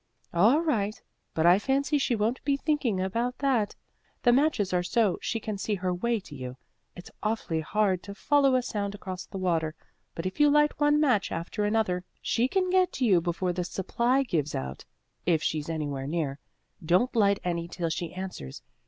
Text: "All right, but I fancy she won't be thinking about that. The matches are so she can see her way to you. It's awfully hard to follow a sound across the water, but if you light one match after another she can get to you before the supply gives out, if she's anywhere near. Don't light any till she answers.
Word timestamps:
"All 0.33 0.61
right, 0.61 0.99
but 1.35 1.45
I 1.45 1.59
fancy 1.59 1.99
she 1.99 2.15
won't 2.15 2.43
be 2.43 2.57
thinking 2.57 2.99
about 2.99 3.37
that. 3.37 3.75
The 4.23 4.31
matches 4.31 4.73
are 4.73 4.81
so 4.81 5.19
she 5.21 5.39
can 5.39 5.59
see 5.59 5.75
her 5.75 5.93
way 5.93 6.19
to 6.21 6.33
you. 6.35 6.57
It's 6.95 7.11
awfully 7.21 7.59
hard 7.59 8.01
to 8.01 8.15
follow 8.15 8.55
a 8.55 8.63
sound 8.63 8.95
across 8.95 9.27
the 9.27 9.37
water, 9.37 9.75
but 10.15 10.25
if 10.25 10.39
you 10.39 10.49
light 10.49 10.79
one 10.79 10.99
match 10.99 11.31
after 11.31 11.65
another 11.65 12.03
she 12.19 12.47
can 12.47 12.71
get 12.71 12.91
to 12.93 13.05
you 13.05 13.21
before 13.21 13.53
the 13.53 13.63
supply 13.63 14.23
gives 14.23 14.55
out, 14.55 14.85
if 15.27 15.43
she's 15.43 15.69
anywhere 15.69 16.07
near. 16.07 16.39
Don't 16.83 17.15
light 17.15 17.39
any 17.43 17.67
till 17.67 17.91
she 17.91 18.11
answers. 18.11 18.63